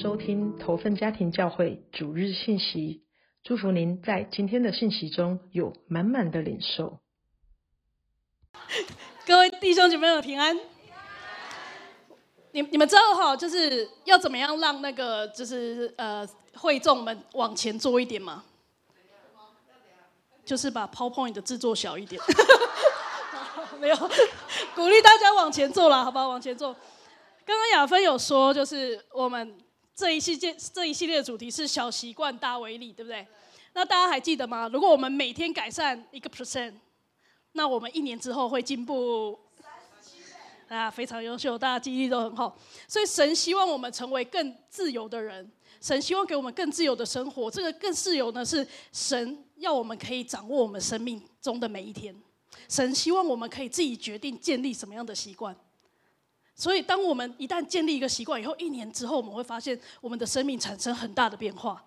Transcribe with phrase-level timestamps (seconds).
[0.00, 3.04] 收听投份家庭教会主日信息，
[3.42, 7.00] 祝福您在今天的信息中有满满的领受。
[9.26, 10.58] 各位弟兄姐妹们平安。
[12.52, 18.42] 你你们知道哈，就是要怎么样让那个就是呃会众们往前坐一点吗？
[20.46, 22.18] 就是把 PowerPoint 的制作小一点。
[23.78, 23.96] 没有，
[24.74, 26.26] 鼓励大家往前坐了，好不好？
[26.30, 26.72] 往前坐。
[27.44, 29.58] 刚刚雅芬有说，就是我们
[29.94, 33.26] 这一系列这一系列的主题是小习惯大威力，对不对？
[33.72, 34.68] 那大家还记得吗？
[34.72, 36.74] 如果我们每天改善一个 percent，
[37.52, 39.38] 那我们一年之后会进步。
[40.68, 42.56] 啊，非常优秀，大家记忆力都很好。
[42.86, 45.50] 所以神希望我们成为更自由的人，
[45.80, 47.50] 神希望给我们更自由的生活。
[47.50, 52.14] 这个更自由呢，是神要我们可以掌握我们生命中的每一天。
[52.68, 55.56] 神希望我们可以自己决定建立什么样的习惯。
[56.60, 61.82] 所以，当我们一旦建立一个习惯以后，一年之后，我们会发现我们的生命产生很大的变化。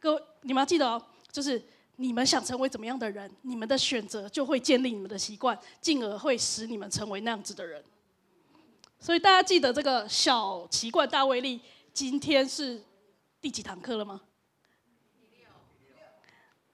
[0.00, 1.00] 各位，你们要记得哦，
[1.30, 1.62] 就是
[1.94, 7.84] 你们想成为怎么样的人，你们的选择就会建立你们的习惯，进而会使你们成为那样子的人。
[8.98, 11.60] 所以大家记得这个小奇怪大威力，
[11.92, 12.82] 今天是
[13.40, 14.20] 第几堂课了吗？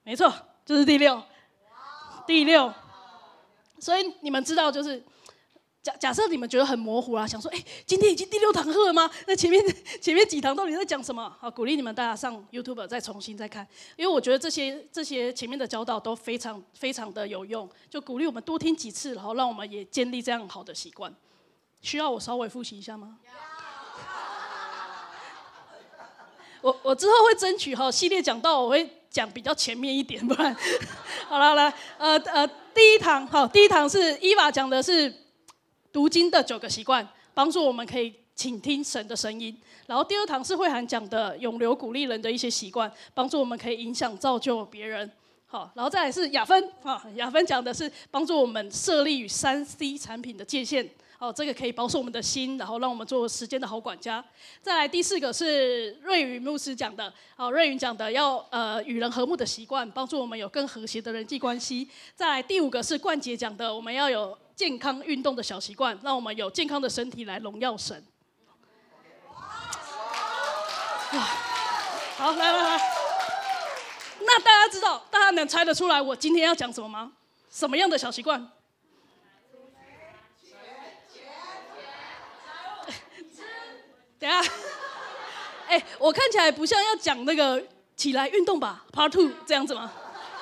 [0.01, 0.33] 没错，
[0.65, 1.21] 就是第六，
[2.25, 2.73] 第六。
[3.77, 5.03] 所以你们知道，就是
[5.83, 9.09] 假假设你们觉得很模糊啦，想说，哎，今天已经第六堂课了吗？
[9.25, 9.59] 那前面
[9.99, 11.35] 前面几堂到底在讲什么？
[11.39, 21.11] 好，鼓励你们大家上 YouTube 再重新再看，因为我觉得这些这些前面的教导都非常非常的有用，就鼓励我们多听几次，然后让我们也建立这样好的习惯。
[21.81, 23.17] 需要我稍微复习一下吗？
[26.61, 30.55] 我我之后会争取哈系列讲到，我会讲比较前面一点，不然
[31.27, 35.11] 好了来呃呃第一堂好第一堂是伊娃讲的是
[35.91, 39.55] 读经的九个习惯，帮助我们可以倾听神的声音。
[39.87, 45.11] 然后第二堂是慧涵讲的永留鼓励人的一些习惯，帮助我们可以影响造就别人。
[45.45, 50.89] 好，然后再来是雅芬啊雅芬讲的是帮助我们设立与三 C 产品的界限。
[51.19, 54.25] 哦，这个可以保守我们的心，然后让我们做时间的好管家。
[54.59, 61.87] 再来第四个是瑞云牧师讲的，哦，瑞云讲的要呃与人和睦的习惯，帮助我们有更和谐的人际关系。
[62.15, 68.05] 再来第五个是冠杰讲的，我们要有健康运动的小习惯，让我们有健康的身体来荣耀神。
[72.15, 72.79] 好，来来来，
[74.19, 77.11] 那大家知道，大家能猜得出来我今天要讲什么吗？
[77.49, 78.51] 什么样的小习惯？
[84.19, 84.43] 等下，
[85.69, 89.91] 哎，我看起来不像要讲那个起来运动吧，Part Two 这样子吗？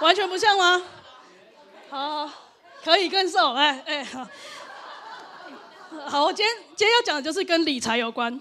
[0.01, 0.83] 完全不像吗？
[1.89, 2.29] 好，
[2.83, 4.27] 可以更瘦，哎哎好。
[6.07, 8.31] 好，我今天今天要讲的就是跟理财有关，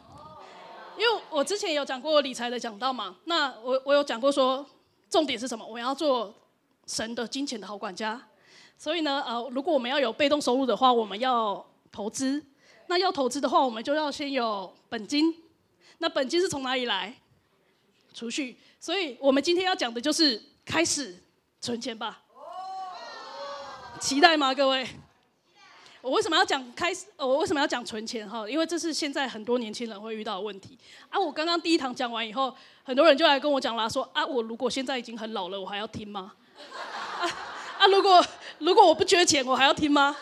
[0.96, 3.16] 因为我之前有讲过理财的讲道嘛。
[3.24, 4.64] 那我我有讲过说，
[5.10, 5.66] 重点是什么？
[5.66, 6.32] 我要做
[6.86, 8.20] 神的金钱的好管家。
[8.76, 12.44] 所以呢，呃，如果我们要有被动收入的话，我们要投资。
[12.86, 15.34] 那要投资的话，我们就要先有本金。
[15.98, 17.14] 那本金是从哪里来？
[18.14, 18.56] 储蓄。
[18.78, 21.18] 所以我们今天要讲的就是开始
[21.60, 22.22] 存钱吧。
[23.98, 24.86] 期待吗，各位？
[26.00, 27.06] 我为什么要讲开始？
[27.16, 28.28] 我为什么要讲存钱？
[28.28, 30.78] 哈，因为这是现在很多年轻人会遇到的问题。
[31.08, 32.54] 啊，我刚刚第一堂讲完以后，
[32.84, 36.32] 很多人就来跟我讲啦，说啊，我如果现在已经很老了，我还要听吗？
[37.20, 37.26] 啊
[37.78, 38.24] 啊，如果
[38.58, 40.16] 如果我不缺钱，我还要听吗？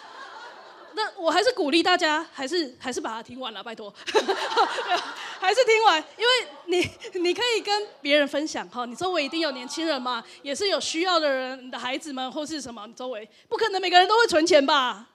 [0.97, 3.93] 那我还是鼓励大家，还是还是把它听完了，拜托，
[5.39, 15.07] 还是听完，因为你你可以跟别人分享哈，你周围一定有年轻人嘛，也是有需要的人，你的孩子们或是什么，你周围不可能每个人都会存钱吧？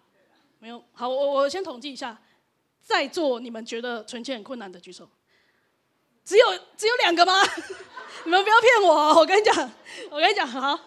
[0.60, 2.16] 没有，好，我我先统计一下，
[2.84, 5.10] 在座你们觉得存钱很困难的举手，
[6.24, 6.46] 只有
[6.78, 7.42] 只有两个吗？
[8.24, 9.72] 你们不要骗我，我跟你讲，
[10.12, 10.80] 我跟你讲，好，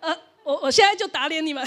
[0.00, 1.64] 呃，我我现在就打脸你们，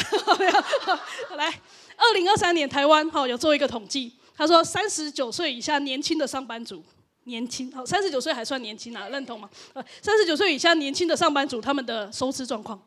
[1.38, 1.62] 来。
[2.01, 6.83] 二零二三年台湾哈有做一个统计，他说三十九岁以下年轻的上班族，
[7.25, 9.48] 年轻好三十九岁还算年轻啊，认同吗？
[9.74, 12.81] 呃，三十九岁以下年轻的上班族他们的收支状况，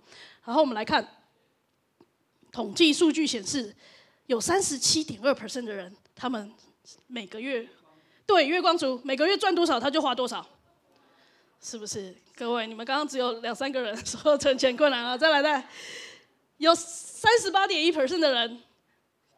[0.44, 1.06] 然后我们来看，
[2.50, 3.72] 统计数据显示，
[4.26, 6.50] 有三十七点二 percent 的人，他们
[7.06, 7.68] 每个月
[8.26, 10.44] 对月光族每个月赚多少他就花多少，
[11.62, 12.12] 是不是？
[12.34, 15.64] 各位你们刚刚只有两三个人说存钱困难啊，再来再，
[16.56, 18.60] 有三十八点一 percent 的人。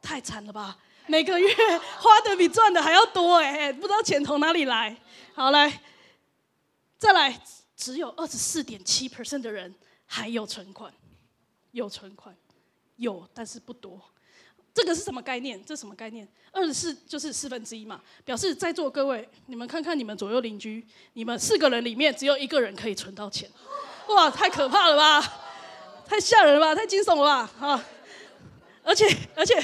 [0.06, 0.78] 太惨了吧！
[1.08, 1.48] 每个月
[1.98, 4.96] 花的比赚的还要多哎，不知道钱从哪里来。
[5.34, 5.80] 好来，
[6.96, 7.42] 再来，
[7.76, 9.74] 只有二十四点七 percent 的人
[10.06, 10.94] 还有存款，
[11.72, 12.32] 有存款，
[12.98, 14.00] 有但是不多。
[14.72, 15.60] 这个是什么概念？
[15.64, 16.26] 这什么概念？
[16.52, 23.50] 二十四就是四分之一嘛，表示在座各位，你们看看你们左右邻居，你们四个人里面只有一个人可以存到钱，
[24.06, 25.20] 哇，太可怕了吧，
[26.06, 27.84] 太吓人了吧，太惊悚了吧，啊！
[28.82, 29.04] 而且
[29.34, 29.60] 而且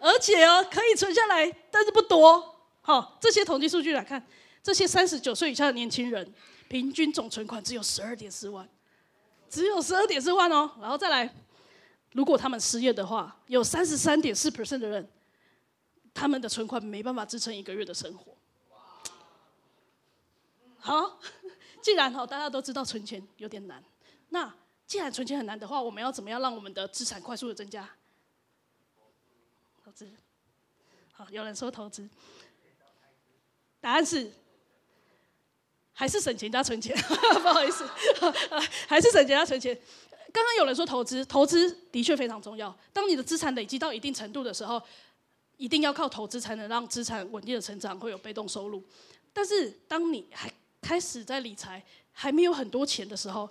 [0.00, 2.56] 而且哦，可以存下来，但是不多。
[2.80, 4.24] 好，这些统计数据来看，
[4.62, 6.32] 这些三十九岁以下的年轻人，
[6.68, 8.68] 平均总存款只有十二点四万，
[9.48, 11.34] 只有十二点四万哦，然后再来。
[12.12, 15.06] 如果他们失业的话，有三十三点四 percent 的人，
[16.14, 18.34] 他们的存款没办法支撑一个月的生活。
[20.78, 21.20] 好，
[21.82, 23.84] 既然哦大家都知道存钱有点难，
[24.30, 24.52] 那
[24.86, 27.88] 既然存钱很难的话，我们要怎么样让我们的资产快速的增加？
[29.98, 30.08] 资。
[31.10, 32.08] 好，有人说投资，
[33.80, 34.30] 答案是
[35.92, 36.96] 还是省钱加存钱。
[37.42, 37.84] 不好意思，
[38.86, 39.76] 还是省钱加存钱。
[40.32, 42.76] 刚刚有人说投资，投资的确非常重要。
[42.92, 44.80] 当你的资产累积到一定程度的时候，
[45.56, 48.80] 一定要靠投资才能让资产稳定的成长，会有被动收入。
[49.32, 50.48] 但是当你还
[50.80, 53.50] 开始在理财，还没有很多钱的时候，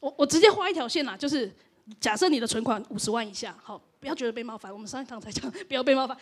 [0.00, 1.54] 我我直接画一条线啦，就是
[2.00, 4.72] 假设你的存款五十万以下，好，不要觉得被冒犯。
[4.72, 6.16] 我们上一堂才讲，不要被冒犯。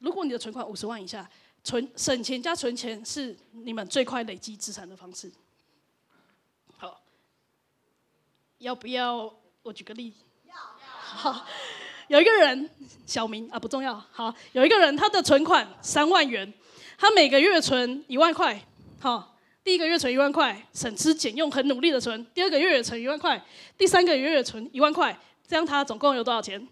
[0.00, 1.26] 如果你的存款五十万以下，
[1.64, 5.32] 存省钱加存钱是你们最快累积资产的方式。
[6.76, 7.00] 好
[8.58, 10.12] 要不要我举个例？
[10.46, 11.46] 要好，
[12.08, 12.68] 有一个人
[13.06, 13.94] 小明啊，不重要。
[14.12, 16.52] 好，有一个人他的存款三万元，
[16.98, 18.62] 他每个月存一万块。
[19.00, 19.34] 好，
[19.64, 22.22] 第一个月存一万块，省吃俭用，很努力的存。
[22.34, 23.42] 第二个月也存一万块，
[23.78, 26.68] 第三个月也存一万块，这样他总共有多少钱？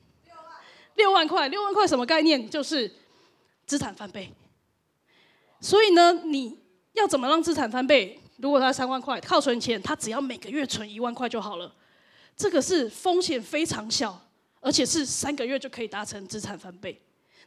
[0.98, 1.26] 六万。
[1.26, 2.48] 块，六万块什么概念？
[2.50, 2.92] 就是
[3.64, 4.30] 资产翻倍。
[5.60, 6.58] 所以呢，你
[6.92, 8.20] 要怎么让资产翻倍？
[8.36, 11.74] 如果他三万块靠存钱，他只要每个月存一万块就好了。
[12.36, 14.20] 这个是风险非常小，
[14.60, 16.96] 而且是三个月就可以达成资产翻倍。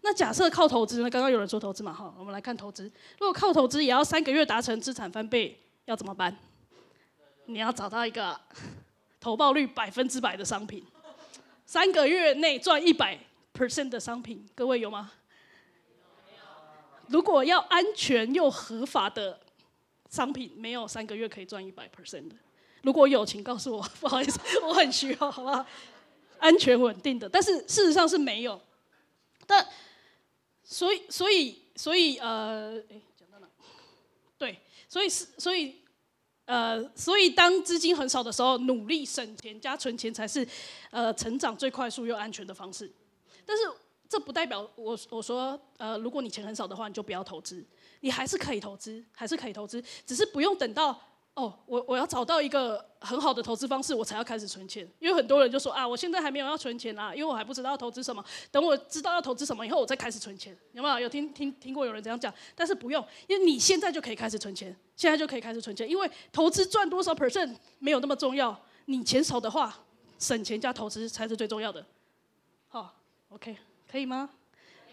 [0.02, 1.10] 那假设靠投资呢？
[1.10, 2.84] 刚刚有人说投资嘛，哈，我们来看投资。
[3.20, 6.36] 如果靠投资也要三个月达成资产翻倍，要怎么办？
[7.46, 8.38] 你要找到一个
[9.20, 10.84] 投报率百分之百的商品，
[11.66, 13.18] 三个月内赚一百
[13.54, 15.12] percent 的商品，各位有吗？
[17.08, 19.40] 如果要安全又合法的。
[20.10, 22.36] 商品没有三个月可以赚一百 percent 的，
[22.82, 25.66] 如果有，请告诉我， 不好意思，我很需要，好不好？
[26.38, 28.62] 安全稳定的，但是事实上是没有。
[29.48, 29.66] 但
[30.66, 33.48] 所以所以所以呃，哎，讲到哪？
[34.38, 34.60] 对，
[34.90, 35.82] 所以是所以
[36.44, 40.46] 呃，所以当资金很少的时候，努力省钱加存钱才是
[40.90, 42.92] 呃成长最快速又安全的方式。
[43.52, 43.64] 但是
[44.08, 47.62] 这不代表我我说呃，如果你钱很少的话，你就不要投资。
[48.00, 50.98] 你还是可以投资，还是可以投资，只是不用等到
[51.34, 54.90] 哦，我我要找到一个很好的投资方式，我才要开始存钱。
[55.00, 58.24] 因为很多人就说啊，我现在还没有要存钱啊，因为我还不知道要投资什么。
[58.52, 60.58] 等我知道要投资什么以后，我再开始存钱。
[60.72, 61.00] 有没有？
[61.00, 62.34] 有听听听过有人这样讲？
[62.56, 65.90] 但是不用，因为你现在就可以开始存钱，现在就可以开始存钱。
[65.90, 69.84] 因为投资赚多少 percent 没有那么重要，你钱少的话，
[70.18, 71.86] 省钱加投资才是最重要的。
[73.32, 73.58] ，OK，
[73.90, 74.30] 可以吗？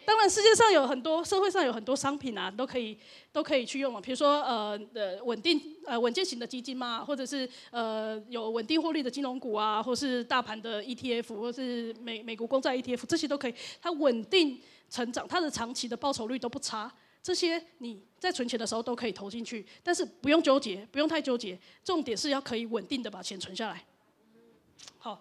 [0.04, 2.96] 当然，世界上有很多，社会上有很多商品啊，都可以
[3.30, 4.00] 都可以去用嘛。
[4.00, 13.54] 比如说，呃，的稳定呃稳健型的基金嘛，或者是呃有稳定获利的金融股啊，或是大盘的 ETF，或是美美国公债 ETF，这些都可以。
[13.82, 16.90] 它稳定成长，它的长期的报酬率都不差。
[17.22, 21.58] 这些你在存钱的时候都可以投进去，但是不用纠结，不用太纠结。
[21.84, 23.84] 重点是要可以稳定的把钱存下来。
[24.96, 25.20] 好，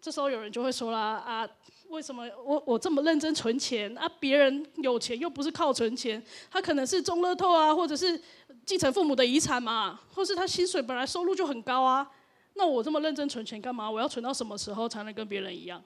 [0.00, 1.46] 这时候有人就会说啦啊。
[1.94, 4.08] 为什么我我这么认真存钱啊？
[4.18, 6.20] 别人有钱又不是靠存钱，
[6.50, 8.20] 他可能是中乐透啊，或者是
[8.66, 12.10] 继承父母的遗产嘛，或是他薪水本来收入就很高啊。
[12.54, 13.88] 那我这么认真存钱干嘛？
[13.88, 15.82] 我要存到什么时候才能跟别人一样？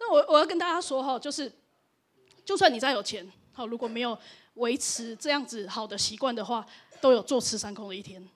[0.00, 1.50] 那我我要跟大家说哈，就是
[2.44, 4.18] 就算你再有钱，好，如果没有
[4.54, 6.66] 维持这样子好的习惯的话，
[7.00, 8.28] 都有坐吃山空的一天。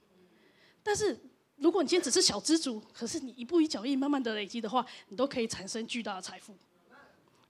[0.82, 1.18] 但是。
[1.60, 6.54] 如果你今天只是小资族，可是你一步一脚印，慢慢的累积的话，你都可以产生巨大的财富。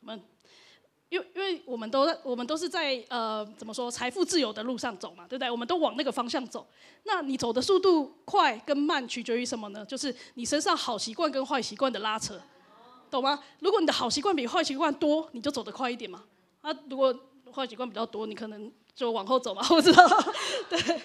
[0.00, 0.23] 我们，
[1.09, 5.50] 因为因为我们都在，我们都是在呃怎么说财富自由的路上走嘛，对不对？
[5.50, 6.67] 我们都往那个方向走。
[7.05, 9.85] 那你走的速度快跟慢，取决于什么呢？
[9.85, 12.40] 就是你身上好习惯跟坏习惯的拉扯，
[13.11, 13.43] 懂吗？
[13.61, 16.25] 如果你的好习惯比坏习惯多，你就走得快一点嘛。
[16.61, 17.14] 啊，如果
[17.52, 20.07] 坏习惯比较多，你可能就往后走嘛，我知道，
[20.69, 21.00] 对。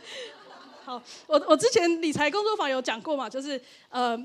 [0.86, 4.18] 好，我我之前理财工作坊有讲过嘛，就是呃，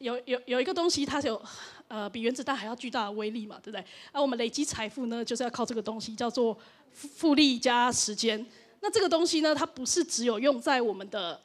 [0.00, 1.40] 有有有一个东西，它有
[1.88, 3.84] 呃比原子弹还要巨大的威力嘛，对不对？
[4.12, 6.58] 而我们累积财富呢，就是要靠这个东西，叫做
[6.92, 8.44] 复利加时间。
[8.80, 11.38] 那这个东西呢，它不是只有用在我们的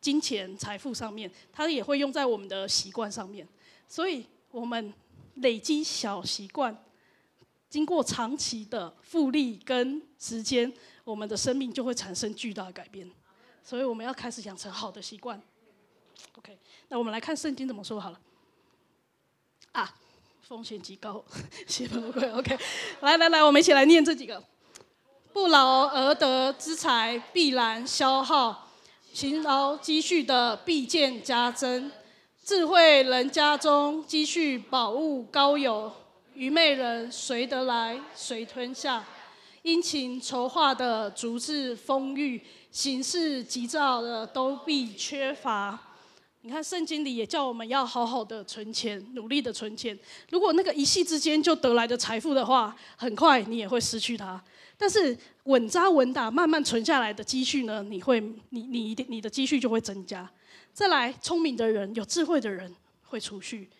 [0.00, 3.46] 金钱财富上面，它也会用在我们的习惯上面。
[3.86, 4.92] 所以，我们
[5.36, 6.76] 累积小习惯，
[7.70, 10.72] 经过长期的复利跟时间，
[11.04, 13.08] 我们的生命就会产生巨大的改变。
[13.62, 15.40] 所以我们要开始养成好的习惯。
[16.36, 18.20] OK，那我们来看圣经怎么说好了。
[19.72, 19.94] 啊，
[20.42, 21.24] 风险极高，
[21.66, 22.30] 血本无归。
[22.30, 22.58] OK，
[23.00, 24.42] 来来来，我们一起来念这几个。
[25.32, 28.70] 不劳而得之财必然消耗，
[29.12, 31.90] 勤劳积蓄的必见加增。
[32.44, 35.92] 智慧人家中积蓄宝物高有，
[36.34, 39.04] 愚昧人谁得来谁吞下。
[39.62, 42.40] 殷勤筹划的足智丰裕，
[42.70, 45.93] 行事急躁的都必缺乏。
[46.46, 49.98] 你看圣经里也叫我们要好好的存钱，努力的存钱。
[50.28, 54.44] 如果那个一夕之间就得来的财富的话，很快你也会失去它。
[54.76, 57.82] 但是稳扎稳打，慢慢存下来的积蓄呢？
[57.84, 58.20] 你会，
[58.50, 60.30] 你你一定你的积蓄就会增加。
[60.74, 62.70] 再来，聪明的人、有智慧的人
[63.04, 63.70] 会储蓄，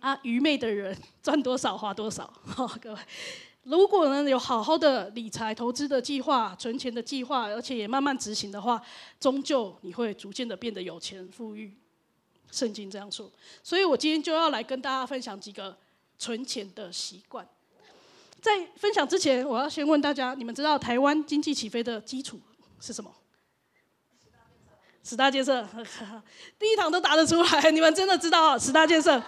[0.00, 2.32] 啊，愚昧的人 赚多少花多少。
[2.46, 3.00] 好， 各位，
[3.64, 8.80] 如果呢有好好的理财投资的计划、存钱的计划，而且也慢慢执行的话，
[9.20, 11.70] 终究你会逐渐的变得有钱富裕。
[12.54, 13.28] 圣经这样说，
[13.64, 15.76] 所以我今天就要来跟大家分享几个
[16.16, 17.44] 存钱的习惯。
[18.40, 22.38] 在分享之前，我要先问大家：你们知道台湾经济起飞的基础
[22.80, 23.12] 是什么？
[25.02, 25.66] 十大建设，
[26.56, 28.58] 第一堂都答得出来，你们真的知道啊？
[28.58, 29.20] 十大建设，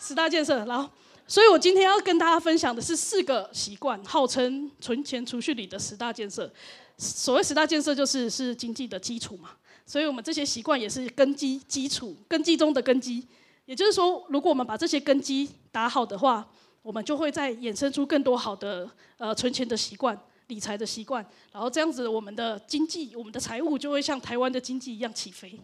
[0.00, 0.64] 十大建设。
[0.64, 0.90] 然后，
[1.28, 6.52] 所以我今天要跟大家分享的是四个习惯，号称存钱储蓄里的十大建设。
[6.98, 9.50] 所谓十大建设，就是是经济的基础嘛。
[9.86, 13.26] 所以我们这些习惯也是根基、基础、根基中的根基。
[13.64, 16.46] 也就是说，如果我们把这些根基打好的话，
[16.82, 20.16] 我们就会再衍生出更多好的呃存钱的习惯、
[20.48, 25.58] 理财的习惯，然后这样子我们的经济、我们的财务就会像台湾的经济一样起飞，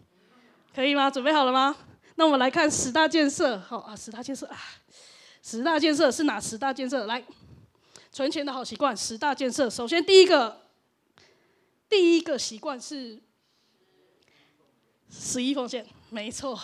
[0.75, 1.09] 可以吗？
[1.09, 1.75] 准备好了吗？
[2.15, 4.57] 那我们来看十大建设，好啊，十大建设啊，
[5.41, 7.05] 十大建设是哪十大建设？
[7.05, 7.23] 来，
[8.11, 9.69] 存钱的好习惯，十大建设。
[9.69, 10.61] 首先第一个，
[11.87, 13.17] 第一个习惯是
[15.15, 16.59] 十一奉献，没错，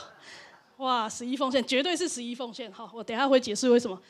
[0.78, 2.72] 哇，十一奉献绝对是十一奉献。
[2.72, 4.02] 好，我等下会解释为什么。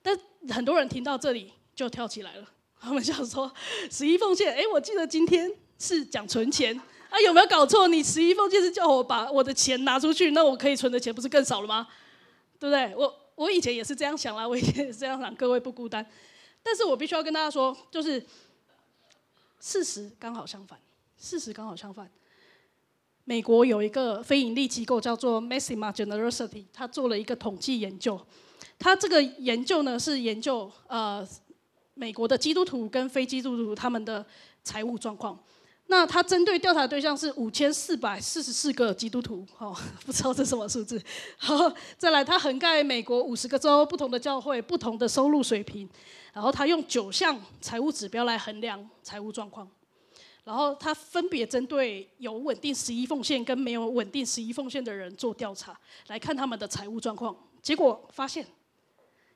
[0.00, 0.16] 但
[0.48, 2.46] 很多人听到这里就跳起来了，
[2.80, 3.52] 他们想说
[3.90, 6.74] ：“十一奉献，哎，我记得今天是讲存钱
[7.10, 7.88] 啊，有没有搞错？
[7.88, 11.88] 你十一奉献是叫我把我的钱拿出去，那我可以存的钱不是更少了吗？
[12.58, 12.94] 对不对？
[12.96, 16.06] 我我以前也是这样想啦，我以前也是这样想，各位不孤单。
[16.62, 18.24] 但是我必须要跟大家说，就是
[19.58, 20.78] 事实刚好相反，
[21.18, 22.10] 事实刚好相反。
[23.30, 28.20] 美国有一个非盈利机构叫做 Massima Generosity，他做了一个统计研究。
[28.76, 31.24] 他这个研究呢，是研究呃
[31.94, 34.26] 美国的基督徒跟非基督徒他们的
[34.64, 35.38] 财务状况。
[35.86, 41.00] 那他针对调查对象是五千四百四十四个基督徒，哦， 不知道这什么数字。
[41.36, 45.88] 好，再来，他涵盖美国五十个州不同的教会、不同的收入水平，
[46.32, 49.70] 然后他用九项财务指标来衡量财务状况。
[50.50, 55.78] 然后他分别针对有稳定十一奉献跟没有稳定十一奉献的人做调查，
[56.08, 57.36] 来看他们的财务状况。
[57.62, 58.44] 结果发现。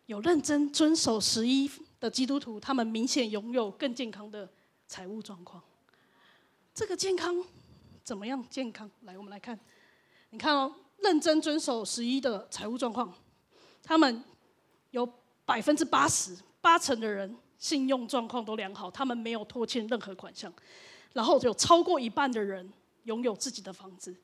[0.06, 4.46] 有认真遵守十一的基督徒，他们明显拥有更健康的
[4.86, 5.62] 财务状况。
[6.74, 7.42] 这个健康
[8.02, 8.44] 怎么样？
[8.50, 9.58] 健康，来，我们来看。
[10.30, 13.14] 你看哦，认真遵守十一的财务状况，
[13.82, 14.22] 他们
[14.90, 15.08] 有
[15.46, 20.52] 百分之八十八成的人信用状况都良好，他们没有拖欠任何款项。
[21.14, 22.70] 然后有超过一半的人
[23.04, 24.14] 拥有自己的房子。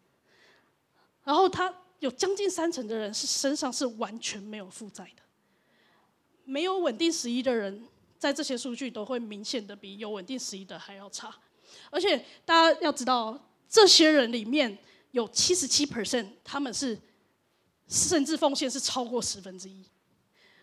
[1.25, 5.23] 然后他有将近三成的人是身上是完全没有负债的。
[6.44, 7.87] 没有稳定十一的人，
[8.18, 11.35] 在这些数据都会明显的比有稳定十一的还要差。
[11.90, 14.76] 而且大家要知道，这些人里面
[15.12, 16.99] 有七十七 percent，他们是
[17.87, 19.85] 甚至奉献是超过十分之一，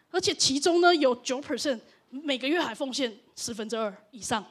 [0.10, 1.80] 而且其中呢有九 percent
[2.10, 4.46] 每个月还奉献十分之二以上。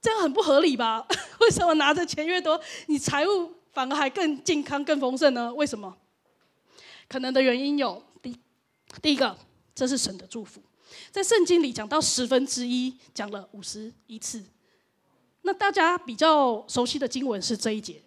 [0.00, 1.06] 这样很不合理吧？
[1.40, 5.52] 为什么拿的钱越多，你财务反而还更健康、更丰盛呢？
[5.54, 5.96] 为什么？
[7.08, 8.36] 可能的原因有第
[9.02, 9.36] 第一个。
[9.74, 10.60] 这是神的祝福，
[11.12, 14.44] 在圣经里讲到十分之一，讲了五十一次。
[15.42, 18.02] 那大家比较熟悉的经文是这一节，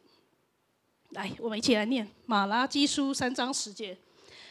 [1.12, 3.98] 来，我们一起来念马拉基书三章十节。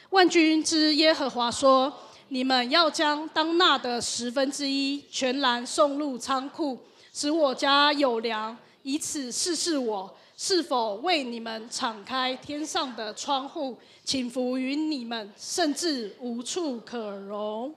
[0.08, 1.92] 万军之耶和华说
[2.28, 17.74] ：“你们要将当纳的十分之一全然送入仓库，使我家有粮，以此试试我。”是否为你们敞开天上的窗户，请服于你们，甚至无处可容？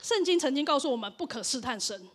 [0.00, 2.08] 圣经曾经告诉我们不可试探神，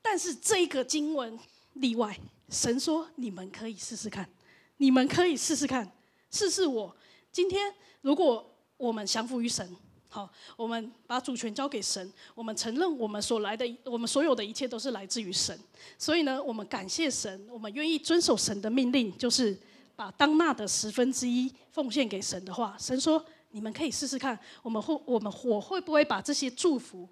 [0.00, 1.36] 但是这个经文
[1.72, 2.16] 例外。
[2.48, 4.30] 神说：“你们可以试试看，
[4.76, 5.90] 你们可以试试看，
[6.30, 6.94] 试试我。
[7.32, 9.76] 今天如果我们降服于神，
[10.14, 15.58] 好，我们把主权交给神，我们承认我们所来的，我们所有的一切都是来自于神。
[15.98, 19.58] 所以呢，我们感谢神，我们愿意遵守神的命令，就是
[19.96, 22.76] 把当纳的十分之一奉献给神的话。
[22.78, 27.08] 神说：“你们可以试试看，我们会，我们我会不会把这些祝福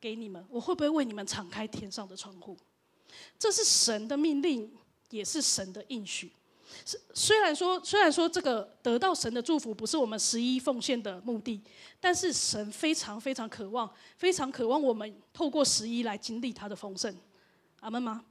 [0.00, 0.42] 给你们？
[0.48, 2.56] 我会不会为你们敞开天上的窗户？”
[3.38, 4.72] 这是神的命令，
[5.10, 6.32] 也是神的应许。
[6.84, 11.62] 是虽然说，虽然说这个得到神的祝福不是我们十一奉献的目的，
[12.00, 17.14] 但是神非常非常渴望，非常渴望我们透过十一来经历他的丰盛。
[17.80, 18.24] 阿门吗？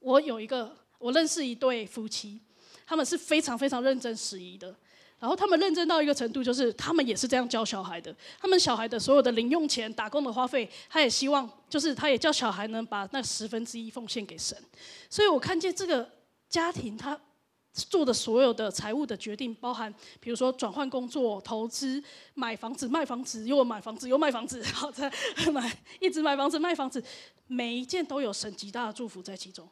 [0.00, 2.40] 我有一个，我认识一对夫妻，
[2.86, 4.74] 他们是非常非常认真十一的。
[5.18, 8.14] 然后他们认真到一个程度，就是他们也是这样教小孩的。
[8.38, 14.56] 他们小孩的所有的零用钱、打工的花费，他也希望，就是他也叫小孩能把那十分之一奉献给神。
[15.08, 16.06] 所以我看见这个
[16.48, 17.18] 家庭他
[17.72, 22.02] 做的所有的财务的决定，包含比如说转换工作、投资、
[22.34, 25.12] 买房子、卖房子，又买房子又卖房子，好在
[25.52, 27.02] 买一直买房子卖房子，
[27.46, 29.68] 每一件都有神极大的祝福在其中。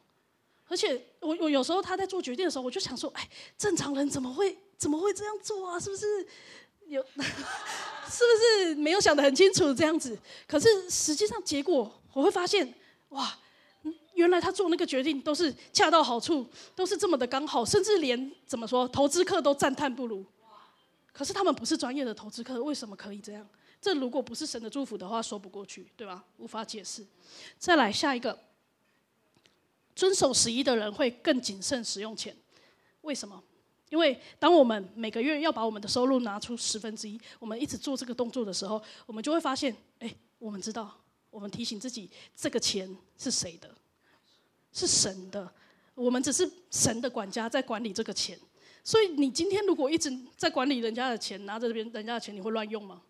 [0.67, 4.57] 而且我我有时候他在做决定的时候，我就想说，哎，正常人怎么会？
[4.77, 5.79] 怎么会这样做啊？
[5.79, 6.27] 是不是
[6.87, 7.01] 有？
[8.07, 10.17] 是不是没有想得很清楚这样子？
[10.47, 12.73] 可是实际上结果我会发现，
[13.09, 13.37] 哇，
[14.15, 20.25] 原来他做那个决定都是恰到好处，都是这么的刚好，甚至连怎么说投资客都赞叹不如。
[21.13, 23.47] 可是他们不是专业的投资客，为什么可以这样？
[23.79, 26.23] 这如果不是神的祝福的话，说不过去，对吧？
[26.37, 27.05] 无法解释。
[27.57, 28.37] 再来下一个，
[29.95, 32.35] 遵守十一的人会更谨慎使用钱，
[33.01, 33.41] 为什么？
[33.89, 40.91] 因为当我们每个月要把我们的收入拿出十分之一，我们一直做这个动作的时候，我们就会发现，哎，我们知道，
[41.29, 43.69] 我们提醒自己，这个钱是谁的？
[44.75, 45.51] 是神的。
[45.95, 48.37] 我们只是神的管家，在管理这个钱。
[48.83, 53.01] 所以，你今天如果一直在管理人家的钱，拿着这边人家的钱，你会乱用吗？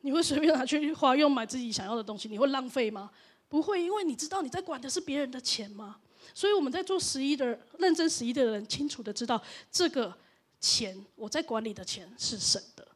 [0.00, 2.28] 你会随便拿去花用买自己想要的东西？
[2.28, 3.10] 你会浪费吗？
[3.48, 5.98] 不会，因为你知道你在管的是别人的钱吗？
[6.34, 10.16] 所以我们在做十一的认真十一的人，清楚的知道这个
[10.60, 12.86] 钱我在管理的钱是神的。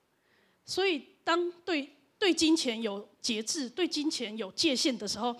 [0.65, 5.35] 所以当对对金钱有节制、对金钱有界限的时候，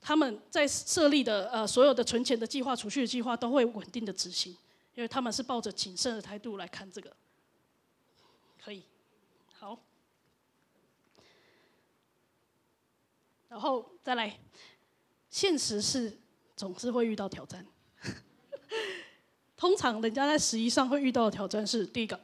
[0.00, 4.52] 他们在设立的呃所有的存钱的计划、储蓄的计划都会稳定的执行，
[4.94, 7.14] 因为他们是抱着谨慎的态度来看这个。
[8.62, 8.84] 可以，
[9.52, 9.78] 好，
[13.48, 14.38] 然后再来，
[15.30, 16.18] 现实是。
[16.58, 17.64] 总是会遇到挑战。
[19.56, 22.18] 通常人家在十一上会遇到的挑战是：第一个，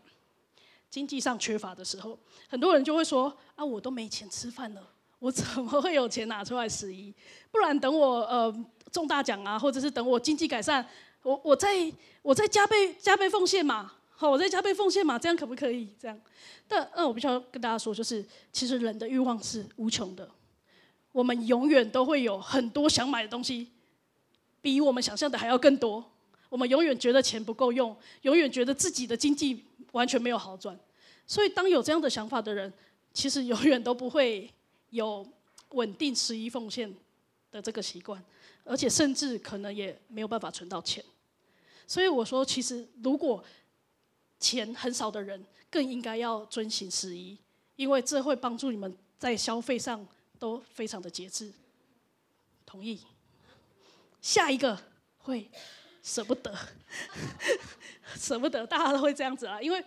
[0.91, 4.94] 经济上缺乏的时候，很多人就会说：“啊，我都没钱吃饭了，
[5.25, 7.11] 我怎么会有钱拿出来十一？
[7.51, 8.55] 不然等我呃
[8.93, 10.87] 中大奖啊，或者是等我经济改善，
[11.23, 15.89] 我我再我再加倍加倍奉献嘛，好，我再加倍奉献嘛，这样可不可以？
[15.99, 16.21] 这样？
[16.69, 20.29] 但那我必须要跟大家说，就是其实人的欲望是无穷的，
[21.11, 23.71] 我们永远都会有很多想买的东西。”
[24.61, 26.05] 比我们想象的还要更多。
[26.51, 30.79] 我们永远觉得钱不够用，永远觉得自己的经济完全没有好转。
[31.27, 32.73] 所以，当有这样的想法的人，
[33.13, 34.51] 其实永远都不会
[34.95, 35.27] 有
[35.71, 36.95] 稳定十一奉献
[37.51, 38.23] 的这个习惯，
[38.65, 41.05] 而且甚至可能也没有办法存到钱。
[41.87, 43.45] 所以我说，其实如果
[44.39, 47.37] 钱很少的人，更应该要遵循十一，
[47.77, 50.07] 因为这会帮助你们在消费上
[50.39, 51.53] 都非常的节制。
[52.65, 53.01] 同意。
[54.23, 54.79] 下一个
[55.19, 55.51] 会
[56.03, 56.57] 舍不得，
[58.17, 59.61] 舍不得，大家都会这样子啊。
[59.61, 59.85] 因为，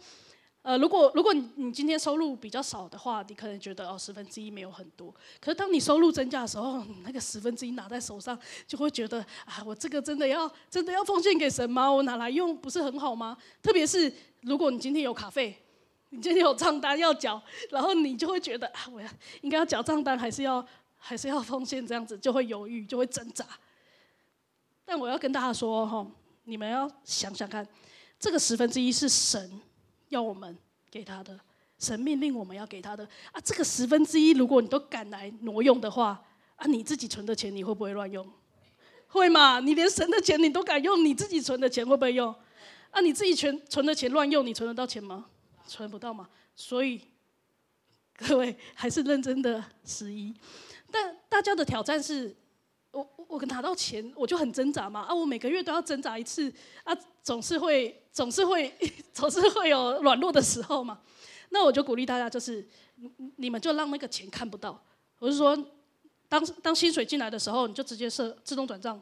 [0.68, 5.16] 呃，如果如果你你今天收入比较少的话，你可能觉得哦十分之一没有很多。
[5.40, 11.90] 可是当你收入增加的时候，那个十分之一拿在手上，就会觉得啊，我这个真的要真的要奉献给神吗？
[11.90, 13.38] 我拿来用不是很好吗？
[13.62, 15.58] 特别是如果你今天有卡费，
[16.10, 20.62] 你今天有账单要缴，然后你就会觉得啊，我要应该要缴账单，还是要
[20.98, 21.88] 还是要奉献？
[21.88, 23.46] 这样子就会犹豫，就会挣扎。
[24.84, 26.06] 但我要跟大家说哈，
[26.44, 27.66] 你们要想想看，
[28.20, 29.62] 这个十分之一是神
[30.10, 30.58] 要我们
[30.90, 31.40] 给他的，
[31.80, 33.40] 神命令我们要给他的啊。
[33.44, 36.24] 这个十分之一，如果你都敢来挪用的话，
[36.56, 38.26] 啊，你自己存的钱你会不会乱用？
[39.08, 39.60] 会吗？
[39.60, 42.34] 你连神的钱你都敢用，你自己存的钱会不会用？
[42.92, 45.26] 啊，你自己存存的钱乱用，你存得到钱吗？
[45.68, 46.28] 存不到嘛。
[46.56, 47.02] 所以
[48.16, 50.34] 各位还是认真的十一。
[50.92, 52.36] 但大家的挑战是。
[52.92, 55.14] 我我拿到钱，我就很挣扎嘛啊！
[55.14, 56.52] 我每个月都要挣扎一次
[56.84, 58.74] 啊，总是会总是会
[59.14, 61.00] 总是会有软弱的时候嘛。
[61.50, 62.68] 那我就鼓励大家，就是
[63.36, 64.82] 你们就让那个钱看不到。
[65.20, 65.58] 我是说，
[66.28, 69.02] 当当薪水进来的时候，你就直接设自动转账，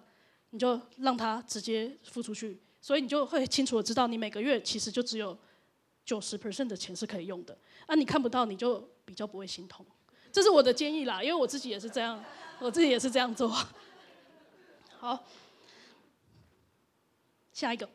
[0.51, 5.37] 你就让它直接付出去，所以你就会清楚的知道，你每个月其实就只有
[6.05, 7.57] 九十 percent 的钱是可以用的。
[7.87, 9.85] 啊，你看不到，你就比较不会心痛。
[10.31, 12.23] 这是我的建议啦，因为我自己也是这样，
[12.59, 13.49] 我自己也是这样做。
[14.99, 15.23] 好，
[17.53, 17.87] 下一个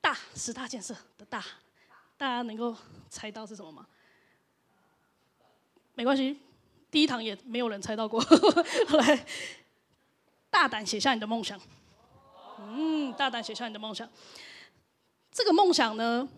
[0.00, 1.44] 大十大建设的大，
[2.16, 2.76] 大家能够
[3.08, 3.86] 猜到是什么吗？
[5.94, 6.38] 没关系，
[6.90, 8.22] 第一堂也没有人猜到过。
[8.98, 9.26] 来，
[10.50, 11.60] 大胆写下你的梦想。
[12.58, 14.08] 嗯，大胆写下你的梦想。
[15.30, 16.28] 这个梦想呢，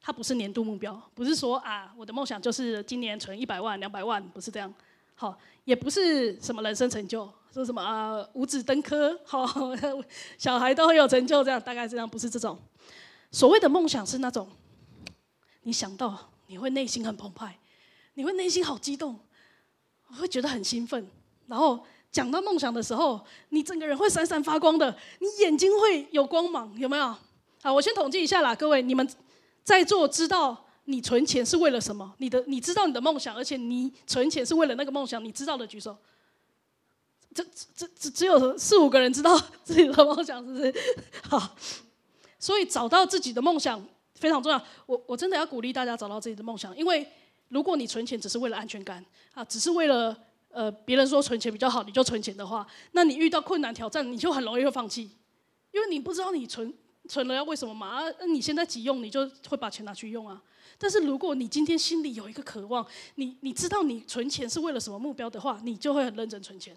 [0.00, 4.72] 它不是年度目标，不是说啊，我的梦想就是今年存一百万、两百万，不是这样。
[5.14, 9.46] 好，也不是什么人生成就，说什么啊五子登科，好，
[10.38, 12.58] 小孩都很有成就，这样大概这样，不是这种。
[13.30, 14.48] 所谓的梦想是那种，
[15.62, 17.58] 你想到你会内心很澎湃。
[18.16, 19.18] 你会内心好激动，
[20.20, 21.04] 会觉得很兴奋，
[21.48, 27.12] 然后讲到梦想的时候，你整个人会闪闪发光的，你眼睛会有光芒，有没有？
[27.60, 29.04] 好，我先统计一下啦，各位，你们
[29.64, 32.14] 在座知道你存钱是为了什么？
[32.18, 35.96] 你的你知道你的梦想，而且你存钱是为了那个梦想，你知道的举手。
[37.34, 37.44] 这
[37.74, 40.74] 这这只有四五个人知道自己的梦想，是不是？
[41.28, 41.56] 好，
[42.38, 44.62] 所以找到自己的梦想非常重要。
[44.86, 47.06] 我我真的要鼓励大家找到自己的梦想，因为。
[47.50, 50.16] 如果你存钱只是为了安全感啊，只是为了
[50.48, 55.10] 呃别人说存钱比较好，你就存钱的话，那你遇到困难挑战，你就很容易会放弃，
[55.70, 56.72] 因为你不知道你存
[57.06, 58.02] 存了要为什么嘛？
[58.02, 60.42] 啊，你现在急用，你就会把钱拿去用啊。
[60.78, 66.76] 但是如果你今天心里有一个渴望，你你知道你存钱是为了什么目标的话，你就会很认真存钱。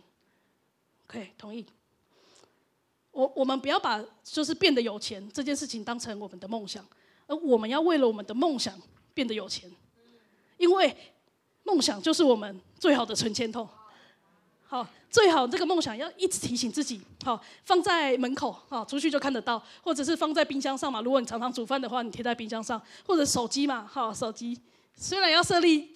[1.08, 1.66] OK，同意。
[3.12, 6.86] 我我们不要把就是变得有钱这件事情当成我们的梦想，
[7.26, 8.80] 而我们要为了我们的梦想
[9.14, 9.72] 变得有钱。
[10.58, 10.96] 因为
[11.64, 13.68] 梦想就是我们最好的存钱筒，
[14.70, 21.00] 好，最好这个梦想要一直提醒自己，好，放在门口，好，出去就看得到，或者是放在冰箱上嘛。
[21.00, 24.60] 如果你常常煮饭的话，你贴在冰箱上，或者手机嘛，好，手机
[24.94, 25.90] 虽然要设立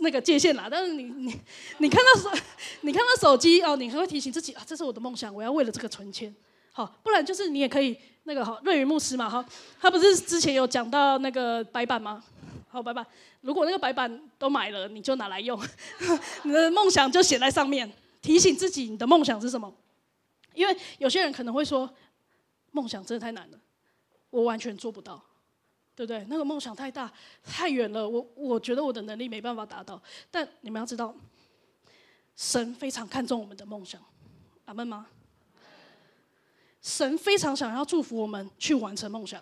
[0.00, 1.40] 那个界限啦，但是你你
[1.78, 2.30] 你看到手，
[2.82, 6.34] 你看到手机哦，你还会提醒自己啊，这是我的梦想，我要为了这个存钱，
[6.72, 9.42] 好，不然就是你也可以那个好，瑞云牧师嘛，哈，
[9.80, 12.22] 他不是之前有讲到那个白板吗？
[12.74, 13.06] 好，白板。
[13.40, 15.56] 如果那个白板都买了，你就拿来用，
[16.42, 17.88] 你的梦想就写在上面，
[18.20, 19.72] 提醒自己你的梦想是什么。
[20.54, 21.88] 因为有些人可能会说，
[22.72, 23.60] 梦想真的太难了，
[24.28, 25.22] 我完全做不到，
[25.94, 26.26] 对不对？
[26.28, 27.12] 那个梦想太大、
[27.44, 30.02] 太远了，我我觉得我的能力没办法达到。
[30.32, 31.14] 但你们要知道，
[32.34, 34.02] 神非常看重我们的梦想，
[34.64, 35.06] 阿门吗？
[36.82, 39.40] 神非常想要祝福我们去完成梦想。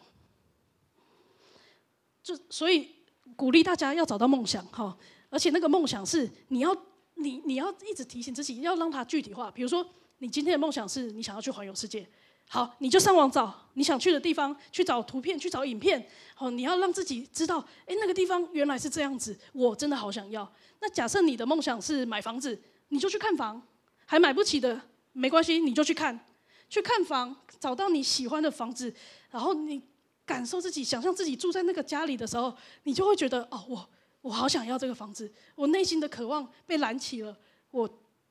[2.23, 2.95] 就所以
[3.37, 4.97] 鼓励大家要找到梦想哈，
[5.31, 6.77] 而且那个梦想是你要
[7.15, 9.51] 你你要一直提醒自己，要让它具体化。
[9.51, 9.87] 比如说，
[10.19, 12.07] 你今天的梦想是你想要去环游世界，
[12.49, 20.51] 好，你就上网找你想去的地方，去找图片，去找影片，好，你要让自己知道，哎，那个地方原来是这样子，我真的好想要。
[20.81, 23.63] 那假设你的梦想是买房子，你就去看房，
[24.05, 24.81] 还买不起的
[25.13, 26.27] 没关系，你就去看，
[26.69, 28.93] 去看房，找到你喜欢的房子，
[29.31, 29.83] 然后你。
[30.25, 33.91] 感受自己，想象自己住在那个家里的时候，你就会觉得哦，我
[34.23, 37.37] 我好想要这个房子，我内心的渴望被燃起了，
[37.71, 37.89] 我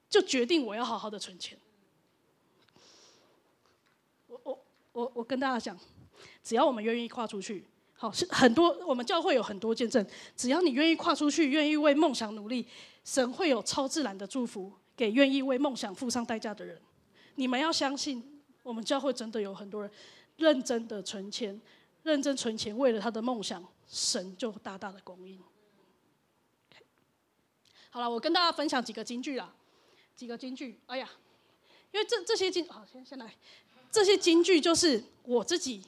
[0.09, 1.57] 就决定我要好好的存钱。
[4.27, 5.77] 我我我我跟大家讲，
[6.41, 12.65] 只要我们愿意跨出去，好是很多我们教会有很多见证，只要你愿意跨出去，愿意为梦想努力，
[13.03, 16.81] 神会有超自然的祝福给愿意为梦想付上代价的人。
[17.35, 19.91] 你们要相信，我们教会真的有很多人
[20.37, 21.59] 认真的存钱。
[22.03, 25.39] 认真存钱，为了他的梦想，神就大大的供应。
[27.89, 29.53] 好了，我跟大家分享几个金句啦，
[30.15, 30.79] 几个金句。
[30.85, 31.09] 哎呀，
[31.91, 33.35] 因为这这些金，好，先先来，
[33.91, 35.83] 这些金句就是我自己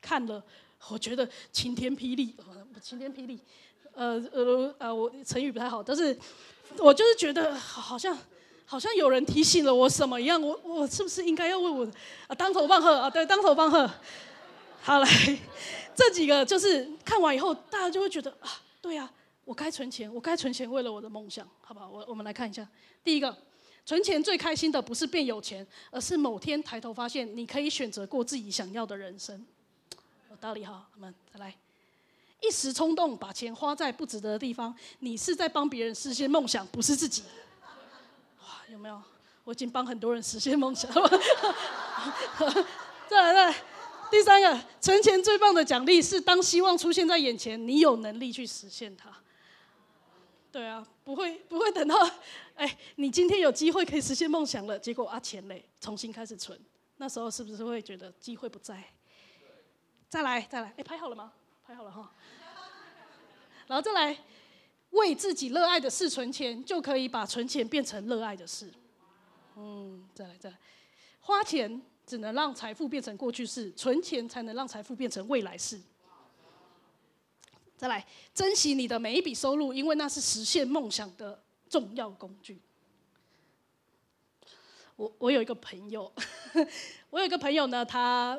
[0.00, 0.42] 看了，
[0.90, 2.34] 我觉得晴天霹雳，
[2.80, 3.38] 晴天霹雳，
[3.92, 6.18] 呃呃呃，我成语不太好，但是
[6.78, 8.16] 我就是觉得好像
[8.64, 11.86] 好像有人提醒了我什么一样，我我是不是应该要为我
[12.28, 13.10] 啊当头棒喝啊？
[13.10, 13.88] 对，当头棒喝。
[14.84, 15.08] 好来，
[15.94, 19.08] 这几个就是看完以后，大家就会觉得啊，对呀，
[19.44, 21.88] 我该存钱，我该存钱，为了我的梦想，好不好？
[21.88, 22.66] 我我们来看一下，
[23.04, 23.36] 第一个，
[23.86, 29.46] 存钱最开心的不是变有钱，而是某天抬头发现你可以选择过自己想要的人生。
[30.30, 31.54] 有道理哈，我们再来，
[32.40, 37.22] 一时冲动把钱花在不值得的地方，你是在帮别人实现梦想，不是自己。
[38.40, 39.00] 哇，有没有？
[39.44, 41.08] 我已经帮很多人实现梦想了。
[43.08, 43.56] 再来，再来。
[44.12, 49.10] 第三个，存钱最棒的奖励是当希望出现在眼前，你有能力去实现它。
[50.52, 51.96] 对啊，不会不会等到，
[52.54, 56.60] 哎，你今天有机会可以实现梦想了，结果啊钱嘞，重新开始存，
[56.98, 58.84] 那时候是不是会觉得机会不在？
[60.10, 61.32] 再来再来，哎，拍好了吗？
[61.66, 61.74] 拍。
[61.74, 62.12] 好了哈。
[63.66, 64.14] 然后再来，
[64.90, 68.70] 为自己热爱的事存钱，就可以把存钱变成热爱的事。
[69.56, 70.58] 嗯，再来再来，
[71.20, 71.80] 花钱
[72.12, 75.80] 只能让财富变成过去式，存钱才能让财富变成未来式。
[77.74, 82.60] 再来，珍惜你的每一笔收入，因为那是实现梦想的重要工具。
[84.94, 86.12] 我我有一个朋友，
[87.08, 88.38] 我有一个朋友呢，他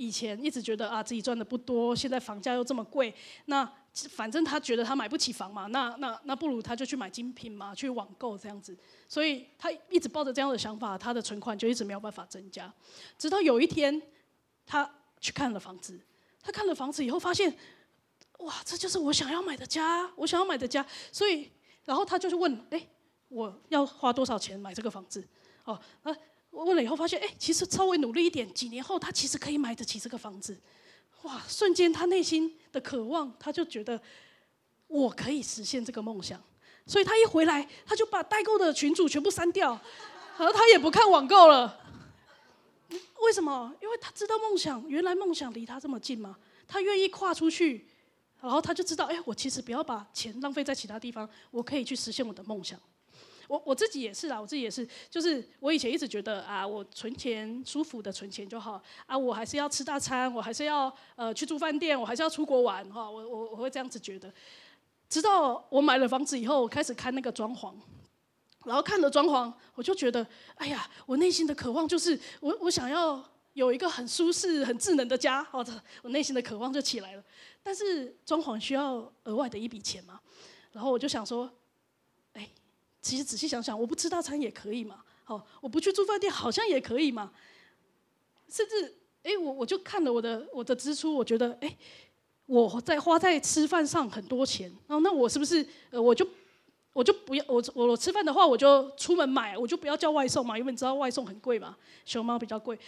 [0.00, 8.74] 以前一直觉得啊自己赚的不多，现在房价又这么贵，那反正他觉得他买不起房嘛，那那那不如他就去买精品嘛，去网购这样子，
[9.06, 12.72] 所以他一直抱着这样的想法，他的存款就一直没有办法增加，
[13.18, 14.00] 直到有一天
[14.64, 16.00] 他去看了房子，
[16.40, 17.54] 他看了房子以后发现，
[18.38, 21.50] 哇，这就是我想要买的家，我想要买的家，所以
[21.84, 22.88] 然后他就去问，哎，
[23.28, 25.22] 我要花多少钱买这个房子？
[25.64, 26.10] 哦，啊，
[26.50, 30.60] 问了以后发现，哎，其实稍微努力一点，几年后他其实可以买得起这个房子。
[31.22, 34.00] 哇，瞬间他内心的渴望，他就觉得
[34.86, 36.42] 我可以实现这个梦想。
[36.86, 39.78] 所以他一回来，他就把代购的群主全部删掉，
[40.38, 41.78] 然后他也不看网购了。
[43.22, 43.72] 为什么？
[43.80, 46.36] 因为他知道梦想，原来梦想离他这么近吗？
[46.66, 47.86] 他愿意跨出去，
[48.40, 52.80] 然后他就知道，哎，我其实不要把钱浪费在其他地方，我可以去实现我的梦想。
[53.50, 64.32] 我我自己也是啦，我自己也是，就是我以前一直觉得啊，我存钱舒服的存钱就好啊，我还是要吃大餐，我还是要呃去住饭店，我还是要出国玩哈，我我我会这样子觉得。
[65.08, 67.74] 直到我买了房子以后，我开始看那个装潢，
[68.64, 73.20] 然后看了装潢，我就觉得，哎呀，我内心的渴望就是我我想要
[73.54, 77.24] 有一个很舒适、很智能的家，或者我内心的渴望就起来了。
[77.64, 80.20] 但是装潢需要额外的一笔钱嘛，
[80.70, 81.50] 然后我就想说。
[83.02, 87.32] 其实仔细想想，我不吃大餐也可以嘛，好，我不去住饭店好像也可以嘛。
[88.48, 91.76] 甚至，哎，我我就看了我的我的支出，我觉得，哎，
[92.46, 96.26] 我在花在吃饭上很多钱，然后那我是不是，呃，我就
[96.92, 102.78] 我就不要我我吃饭的话，我就出门买，我就不要叫外送嘛，因为你知道外送很贵嘛，熊猫比较贵。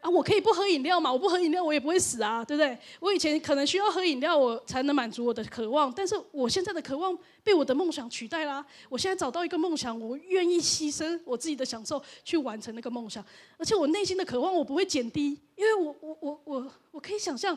[0.00, 1.12] 啊，我可以不喝饮料嘛？
[1.12, 2.78] 我不喝饮料，我也不会死啊，对不对？
[3.00, 8.64] 我以前可能需要喝饮料，我才能满足我的渴望，但是我现在的渴望被我的梦想取代啦。
[8.88, 13.22] 我现在找到一个梦想，我愿意牺牲我自己的享受去完成那个梦想，
[13.58, 17.54] 而且我内心的渴望我不会减低，因为我我我我我可以想象，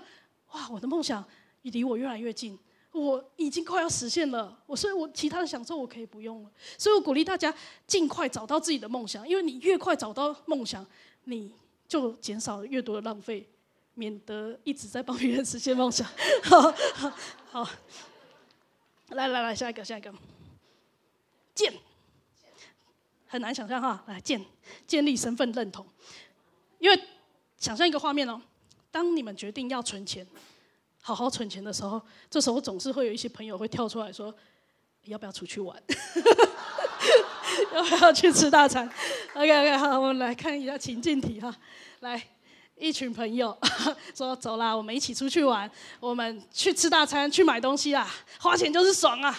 [0.51, 1.23] 哇，我的梦想
[1.62, 2.60] 离我越来越近，
[2.91, 4.62] 我已经快要实现了。
[4.65, 6.51] 我所以，我其他的享受我可以不用了。
[6.77, 7.53] 所以我鼓励大家
[7.88, 10.86] 尽快找到自己的梦想，因为你越快找到梦想，
[11.23, 11.49] 你。
[11.93, 13.47] 就减少越多的浪费，
[13.93, 16.10] 免得一直在帮别人实现梦想。
[16.41, 16.73] 好，
[17.51, 17.69] 好，
[19.10, 20.12] 来来来，下一个，下一个，
[21.53, 21.71] 建，
[23.27, 24.43] 很难想象哈，来建，
[24.88, 25.86] 建立身份认同。
[26.79, 26.99] 因为
[27.60, 28.41] 想象一个画面哦，
[28.89, 30.25] 当你们决定要存钱，
[30.99, 34.34] 好好存钱的时候，这时候总是会有一些朋友会跳出来说，
[35.03, 35.79] 要不要出去玩？
[37.73, 38.89] 要不要去吃大餐
[39.33, 41.55] ？OK OK，好，我们来看一下情境题哈。
[42.01, 42.21] 来，
[42.75, 43.57] 一群朋友
[44.15, 49.37] 说走啦，我们一起出去玩，我们去吃大餐，去买东西啦，花钱就是爽啊，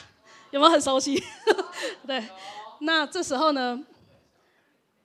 [0.50, 1.22] 有没有很熟悉？
[2.06, 2.26] 对，
[2.80, 3.84] 那这时候呢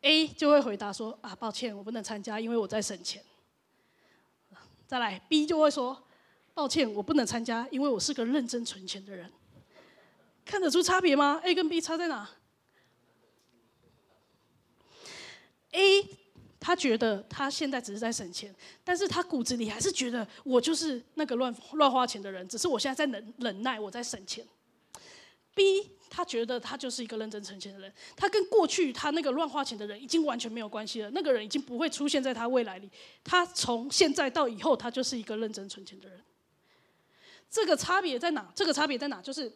[0.01, 3.21] ，A 就会回答说啊，抱歉，我不能参加，因为我在省钱。
[4.87, 5.95] 再来，B 就会说，
[6.55, 9.31] 抱歉，我不能参加，因为我是个认真存钱的人。
[10.43, 12.27] 看得出差别吗？A 跟 B 差在哪
[15.71, 16.07] ？A，
[16.59, 18.53] 他觉得他现在只是在省钱，
[18.83, 24.45] 但是他骨子里还是觉得我就是那个乱乱花钱的人，只是我现在在忍忍耐，我在省钱。
[25.55, 32.89] B，他觉得他就是一个认真存钱的人，他跟过去他那个乱花钱的人已经完全没有关系了，那个人已经不会出现在他未来里，
[33.23, 36.21] 他从现在到以后，他就是一个认真存钱的人。
[37.49, 38.49] 这个差别在哪？
[38.55, 39.21] 这个差别在哪？
[39.21, 39.51] 就是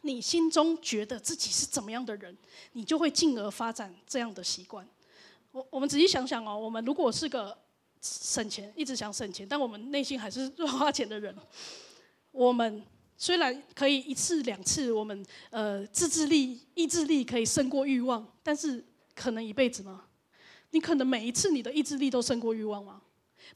[0.00, 2.36] 你心中觉得自己是怎么样的人，
[2.72, 4.88] 你就会进而发展这样的习惯。
[5.52, 7.56] 我我们仔细想想哦，我们如果是个
[8.00, 11.34] 省钱，一直想省钱，但我们内心还是乱花钱的人，
[12.30, 12.82] 我们
[13.16, 18.84] 虽然可以一次两次，我们呃自制力、意志力可以胜过欲望，但是
[19.14, 20.04] 可能一辈子吗？
[20.70, 23.02] 你可能每一次你的意志力都胜过欲望吗？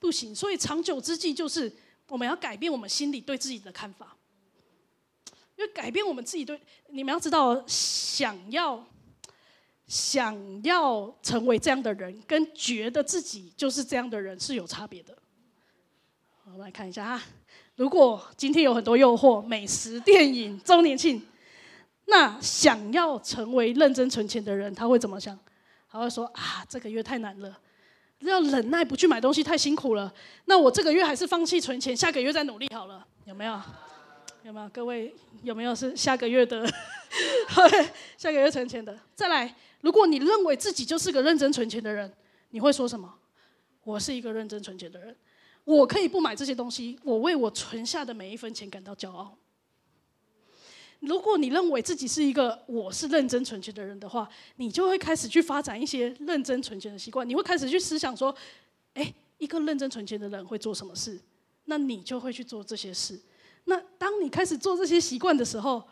[0.00, 0.34] 不行。
[0.34, 1.72] 所以长久之计就是
[2.08, 4.16] 我们要改变我们心里对自己的看法，
[5.56, 8.84] 因为改变我们自己对你们要知道想要。
[9.86, 15.16] 想要成为这样的人，跟觉得自己就是这样的人是有差别的。
[16.44, 17.22] 我们来看一下哈，
[17.76, 21.22] 如果今天有很多诱惑，美食、电影、周年庆，
[22.06, 25.38] 那想要成为认真存钱的人，他会怎么想？
[25.90, 27.58] 他会说啊，这个月太难了，
[28.20, 30.12] 要忍耐不去买东西太辛苦了。
[30.46, 33.60] 那我这个月还是放弃存钱，下个月再努力好了，有没有？
[34.42, 34.68] 有没有？
[34.68, 36.66] 各位有没有是下个月的？
[38.18, 38.98] 下个月存钱的。
[39.14, 42.10] 再来，如果你认为自己就是个认真存钱的人，
[42.48, 43.14] 你会说什么？
[43.82, 45.14] 我是一个认真存钱的人，
[45.62, 49.36] 我可以不买这些东西，我为我存下的每一分钱感到骄傲。
[51.00, 57.28] 如果你认为自己是一个我是认真存钱的人的话，你就会开始去发展一些认真存钱的习惯。
[57.28, 58.34] 你会开始去思想说，
[58.94, 61.20] 哎，一个认真存钱的人会做什么事？
[61.66, 63.20] 那你就会去做这些事。
[63.64, 65.86] 那当你开始做这些习惯的时候，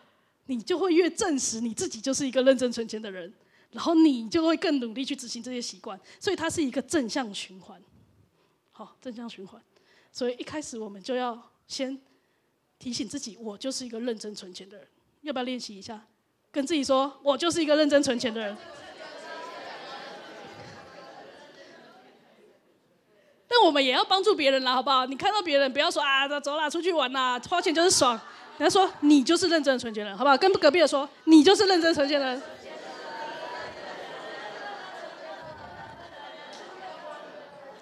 [0.46, 3.30] 你就会越证实你自己就是一个认真存钱的人，
[3.72, 5.98] 然后你就会更努力去执行这些习惯。
[6.20, 7.82] 所以它是一个正向循环。
[8.70, 9.60] 好，正向循环。
[10.12, 12.00] 所以一开始我们就要先
[12.78, 14.86] 提醒自己，我就是一个认真存钱的人。
[15.22, 16.00] 要不要练习一下？
[16.50, 18.56] 跟自己说，我就是一个认真存钱的人。
[23.48, 25.06] 但我们也要帮助别人啦，好不好？
[25.06, 28.20] 你看到别人，不要说啊，走啦，出去玩啦，花钱就是爽。
[28.58, 30.36] 人家说你就是认真存钱人，好不好？
[30.36, 32.42] 跟隔壁的说，你就是认真存钱人。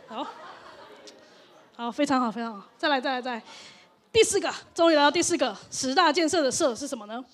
[0.07, 0.27] 好，
[1.81, 2.69] 好，非常好，非常好。
[2.77, 3.43] 再来，再来，再来。
[4.13, 7.25] 第四个，终于来到第四个十大建设的设是什么呢？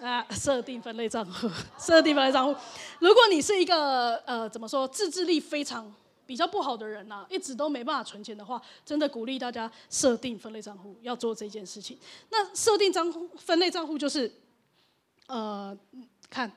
[0.00, 1.46] 啊，设定分类账户，
[1.78, 2.58] 设定分类账户。
[2.98, 5.94] 如果你是一个呃，怎么说，自制力非常
[6.24, 11.98] 比较不好的人呐，一直都没办法存钱的话，真的鼓励大家设定分类账户，要做这件事情。
[12.30, 14.32] 那设定账户分类账户就是，
[15.26, 15.76] 呃，
[16.30, 16.50] 看。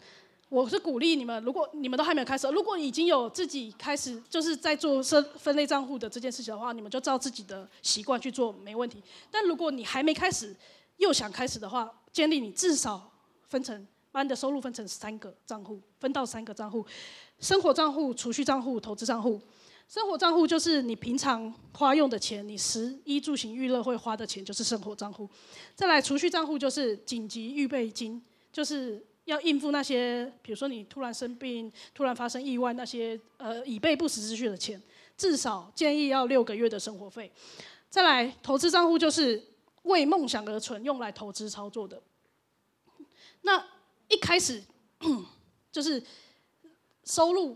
[0.49, 8.99] 我是鼓励你们，如果你们都还没有开始，如果已经有自己开始就是在做分分类账户的这件事情的话，你们就照自己的习惯去做，没问题。
[9.29, 10.55] 但如果你还没开始，
[10.97, 13.11] 又想开始的话，建议你至少
[13.47, 16.83] 分成把你的收入分成三个账户，分到三个账户：
[17.39, 19.39] 生活账户、储蓄账户、投资账户。
[19.87, 25.29] 生活账户就是你平常花用的钱，你食衣住行娱乐会花的钱，就是生活账户。
[25.75, 28.19] 再来，储蓄账户就是紧急预备金，
[28.51, 29.05] 就是。
[29.29, 34.81] 要应付那些，比如说你突然生病、突然发生意外那些，呃，以备不时之需的钱，
[35.15, 37.31] 至少建议要六个月的生活费。
[37.89, 39.41] 再来，投资账户就是
[39.83, 42.01] 为梦想而存，用来投资操作的。
[43.41, 43.63] 那
[44.07, 44.63] 一开始
[45.71, 46.03] 就是
[47.05, 47.55] 收入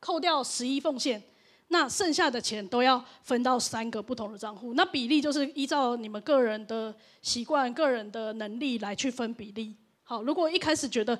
[0.00, 1.22] 扣掉十一奉献，
[1.68, 4.72] 那剩下的钱都要分到三个不同的账户。
[4.72, 9.76] 那比例就是依照你们个人的习惯、个人的能力来去分比例。
[10.04, 11.18] 好，如果一开始觉得，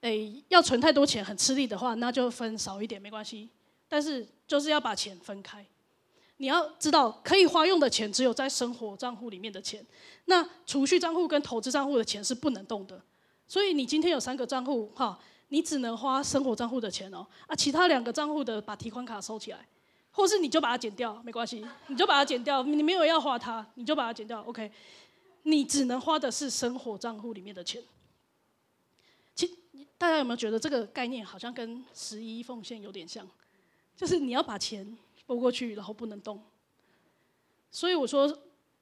[0.00, 3.48] 诶要存太多钱很吃力的话，那就分少一点没关系。
[3.88, 5.64] 但是就是要把钱分开，
[6.36, 9.84] 你要知道可以花用的钱只有在生活账户里面的钱，
[10.26, 13.00] 那储蓄账户跟投资账户的钱是不能动的。
[13.48, 19.66] 所以你今天有三个账户，哈，你只能花生活账户的钱哦，啊，其他两个账户的把提款卡收起来，
[20.10, 24.70] 或是你就把它减掉，没关系，你就把它减掉，你没有要花它，你就把它减掉，OK。
[25.44, 27.80] 你只能花的是生活账户里面的钱。
[29.98, 33.28] 大家有没有觉得这个概念好像跟十一奉献有点像？
[33.96, 36.42] 就是你要把钱拨过去，然后不能动。
[37.70, 38.38] 所以我说，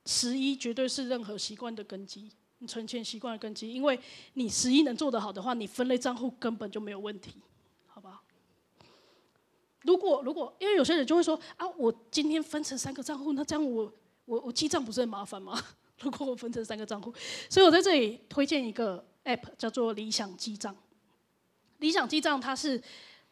[0.07, 2.29] 十一绝对是任何习惯的根基，
[2.59, 3.73] 你存钱习惯的根基。
[3.73, 3.99] 因为
[4.33, 7.35] 你十一能做得好的话，你分类账户根本就没有问题，
[7.87, 8.23] 好不好？
[9.83, 13.93] 如果如果，因为有些人就会说啊，我今天分成三个账户，那这样我
[14.25, 15.63] 我我记账不是很麻烦吗？
[16.01, 17.15] 如果我分成三个账户，
[17.49, 19.05] 所以我在这里推荐一个。
[19.25, 20.75] App 叫做理想记账，
[21.79, 22.83] 理想记账它是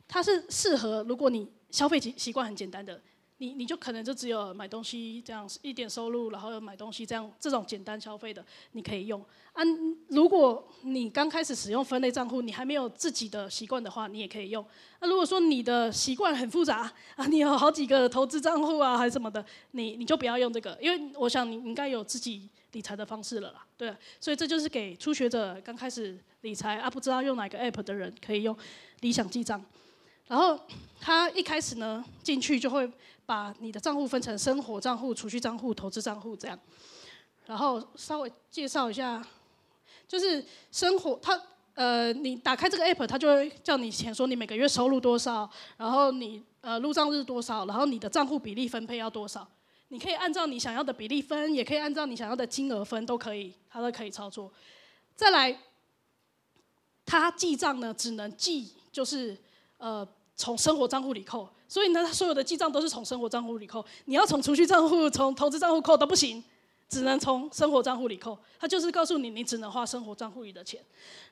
[0.08, 3.00] 它是适合如果你消费习习惯很简单的，
[3.38, 9.20] 你你就可能就只有买东西这样一点收入，然后买东西这样这种简单消费的，你可以用。
[9.52, 9.62] 啊，
[10.08, 14.64] 如果你刚开始使用分类账户，你还没有自己的习惯的话，你也可以用。
[15.00, 22.48] 那如果说你的习惯很复杂啊，你有好几个投资账户啊，还是什么的，你你就不要用这个，因为我想你应该有自己。
[22.72, 28.56] 理财的方式了啦，对，所以这就是给初学者刚开始理财啊，不知道用哪个 app 的人可以用
[29.00, 29.60] 理想记账。
[30.28, 30.56] 然后
[31.00, 32.88] 他一开始呢进去就会
[33.26, 36.56] 把你的账户分成生活账户、储蓄账户、投资账户这样。
[37.44, 39.20] 然后稍微介绍一下，
[40.06, 41.42] 就是生活，他
[41.74, 49.44] 呃，你打开这个 app，他就会叫你填说你每个月收入多少，然后你呃入账日多少，然后你的账户比例分配要多少。
[49.92, 54.50] 你可以按照你想要的比例分，也可以按照你想要的金额分，都可以，它都可以操作。
[55.14, 55.54] 再来，
[57.04, 59.36] 它记账呢，只能记就是
[59.76, 63.84] 呃从生活账户里扣，所以呢，所有的记账都是从生活账户里扣。
[64.06, 66.42] 你要从储蓄账户、从投资账户扣都不行，
[66.88, 68.38] 只能从生活账户里扣。
[68.58, 70.82] 它就是告诉你，你只能花生活账户里的钱。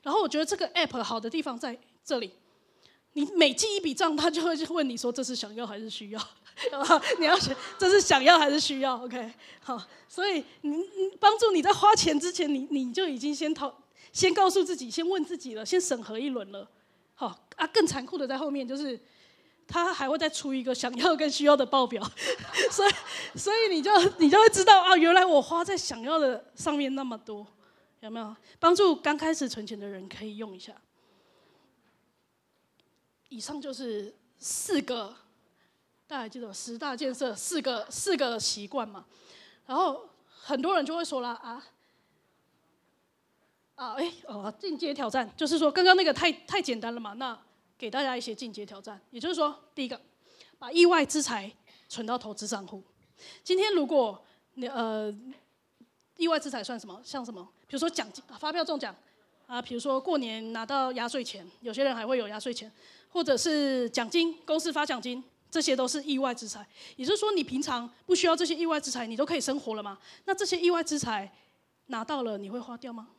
[0.03, 2.31] 然后我觉得这个 app 好的地方在这里，
[3.13, 6.21] 你每记一笔账，他就会问你说这是想要还是需要？
[7.19, 13.73] 你要选这是想要还是需要？OK，好，所以你你帮助你在花钱之前，你你就已经先讨
[14.11, 16.69] 先告诉自己，先问自己了，先审核一轮了。
[17.15, 18.99] 好啊，更残酷的在后面就是。
[19.67, 22.03] 他还会再出一个想要跟需要的报表，
[22.69, 22.91] 所以
[23.37, 27.47] 所以你就你就会知道啊，原来我花在想要的上面那么多，
[28.01, 28.93] 有没有帮助？
[28.93, 30.73] 刚开始存钱的人可以用一下。
[33.29, 35.15] 以上就是四个，
[36.11, 39.05] 大家记得十大建设四个四个习惯嘛？
[39.65, 41.65] 然后很多人就会说了啊
[43.75, 47.13] 啊哎哦进阶挑战，就是说刚刚那个太太简单了嘛？
[47.13, 47.39] 那
[47.77, 50.01] 给大家一些进阶挑战，也就是说，第一个，
[50.59, 51.49] 把意外之财
[51.87, 52.83] 存到投资账户。
[53.41, 54.21] 今天如果
[54.55, 55.09] 你呃，
[56.17, 57.01] 意外之财算什么？
[57.05, 57.41] 像什么？
[57.67, 58.93] 比如说奖金、发票中奖
[59.47, 62.69] 啊，比如说过年拿到压岁钱，有些人还会有压岁钱，
[63.07, 66.65] 或者是奖金，公司发奖金，这些都是意外之财。
[66.95, 69.99] 也就是说，你平常不需要这些意外之财，你都可以生活了吗？
[70.25, 71.31] 那这些意外之财
[71.87, 73.09] 拿到了，你会花掉吗？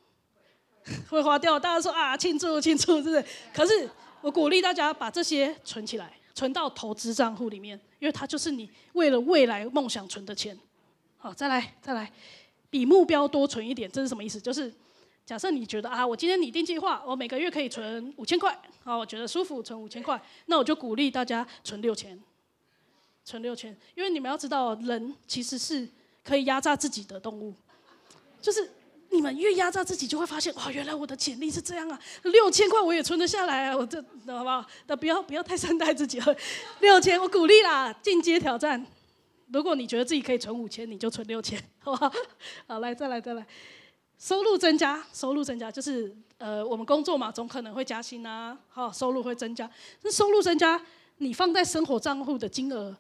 [1.09, 1.61] 会花掉。
[1.61, 3.25] 大家说啊，庆祝庆祝，是不是？
[3.55, 3.89] 可是。
[4.23, 10.57] 我鼓励大家把这些存起来，存到投资账户里面，因为它就是你为了未来梦想存的钱。
[11.19, 12.09] 好，再来，再来，
[12.71, 14.41] 比目标多存一点，这是什么意思？
[14.41, 14.73] 就是
[15.25, 22.21] 假设你觉得啊，我今天拟定计划，我每个月可以存五千块，好，我觉得舒服，存五千块，那我就鼓励大家存六千，
[23.25, 25.89] 存六千，因为你们要知道，人其实是
[26.25, 27.55] 可以压榨自己的动物，
[28.41, 28.71] 就是。
[29.15, 32.01] 你们越压榨自己，就会发现哇，原来我的潜力是这样啊！
[32.23, 33.77] 六千块我也存得下来啊！
[33.77, 34.65] 我这好不好？
[34.87, 36.35] 那不要不要太善待自己了。
[36.81, 38.83] 六千我鼓励啦，进阶挑战。
[39.53, 42.11] 如果你觉得自己可以存五千，你就存六千，好不好？
[42.67, 43.47] 好，来再来再来。
[44.23, 49.69] 收入增加，收入增加就是呃，我们工作嘛，总可能会加薪啊，好，收入会增加。
[50.03, 50.81] 那收入增加，
[51.17, 52.97] 你放在生活账户的金额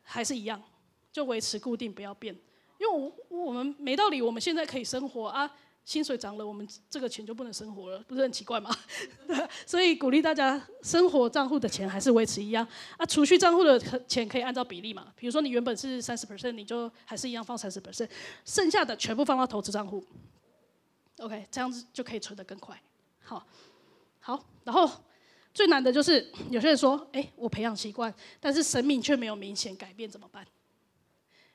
[0.00, 0.62] 还是一样，
[1.10, 2.32] 就维持固定，不要变。
[2.78, 5.50] 因为我我们没道理，我们现在可以生活啊，
[5.84, 8.70] 薪水涨了，我们这个钱就不能生活了，不是很奇怪吗？
[9.66, 12.64] 所以鼓励大家，生活账户的钱还是维持一样
[12.96, 18.08] 啊，储蓄账户的钱可以按照比例嘛，比如说你原本是三十 percent，你就还是一样放三十 percent，
[18.44, 20.04] 剩下的全部放到投资账户。
[21.20, 22.80] OK，这样子就可以存得更快。
[23.22, 23.46] 好，
[24.18, 24.90] 好，然后
[25.52, 30.46] 最难的就是有些人说，哎，我培养习惯，但是生命却没有明显改变，怎么办？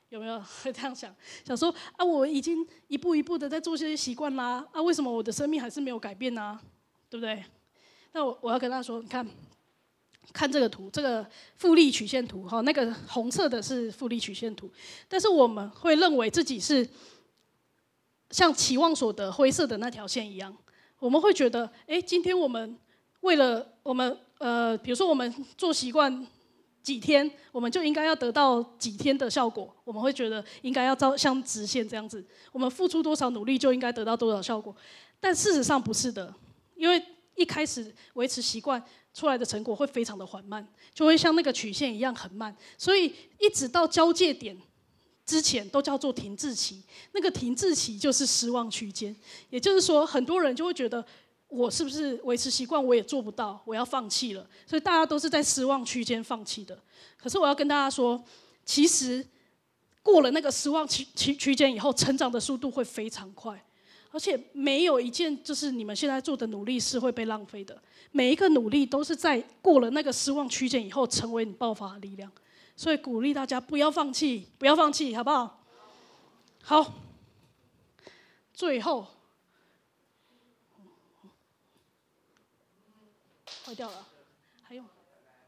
[0.08, 1.12] 有没有会这样想？
[1.44, 6.58] 想说啊，我已经一步一步的在做这些习惯啦，啊，为什么我的生命还是没有改变呢？
[7.10, 7.44] 对不对？
[8.12, 9.28] 那我我要跟他说，你看，
[10.32, 14.70] 看这个图，这个复利曲线图哈，那个红色的是复利曲线图，
[15.08, 16.88] 但是我们会认为自己是
[18.30, 20.56] 像期望所得灰色的那条线一样，
[20.98, 22.78] 我们会觉得，哎，今天我们
[23.20, 26.26] 为了我们呃，比如说我们做习惯。
[26.86, 29.74] 几天，我们就应该要得到几天的效果。
[29.82, 34.72] 我们会觉得应该要照像直线这样子，我们付出多少努力就应该得到多少效果。
[35.18, 36.32] 但事实上不是的，
[36.76, 37.02] 因为
[37.34, 38.80] 一开始维持习惯
[39.12, 40.64] 出来的成果会非常的缓慢，
[40.94, 42.56] 就会像那个曲线一样很慢。
[42.78, 44.56] 所以一直到交界点
[45.26, 49.14] 之前都叫做停滞期，那个停滞期就是失望区间。
[49.50, 51.04] 也就是说，很多人就会觉得。
[51.48, 52.84] 我是不是维持习惯？
[52.84, 54.44] 我也做不到，我要放弃了。
[54.66, 56.76] 所以大家都是在失望区间放弃的。
[57.16, 58.20] 可是我要跟大家说，
[58.64, 59.24] 其实
[60.02, 63.64] 过了那个失望区区区间以后，成长的速度会非常快，
[64.10, 67.80] 而且没有一件就是你们现在做的努力是会被浪费的。
[68.10, 72.30] 每一个努力都是在过了那个失望区间以后，成为你爆发的力量。
[72.76, 75.58] 所以鼓励大家不要放弃，不要放弃，好不好？
[76.62, 76.92] 好，
[78.52, 79.06] 最后。
[83.64, 84.06] 坏掉了，
[84.62, 84.84] 还有，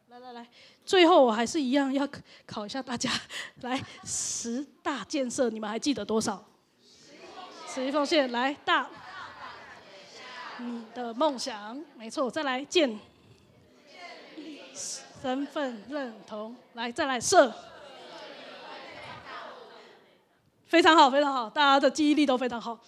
[0.09, 0.49] 来来来，
[0.85, 2.09] 最后我还是一样要
[2.45, 3.09] 考一下大家，
[3.61, 6.45] 来十大建设，你们还记得多少？
[7.69, 8.91] 十一奉献，来大，
[10.59, 12.99] 你的梦想，没错，再来建，
[15.21, 17.53] 身份认同，来再来设，
[20.67, 22.79] 非常好，非常好，大家的记忆力都非常好。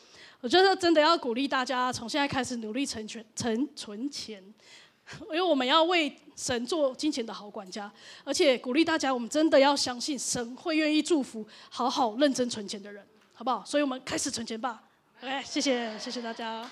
[0.41, 4.43] 我觉得真的要鼓励大家，从现在开始努力存钱，存存钱。
[5.23, 7.91] 因为我们要为神做金钱的好管家，
[8.23, 13.05] 而且鼓励大家，我们真的要相信神会愿意祝福好好认真存钱的人，
[13.35, 13.65] 好不好？
[13.67, 14.85] 所以我们开始存钱吧。
[15.21, 16.71] OK，谢谢，谢谢大家。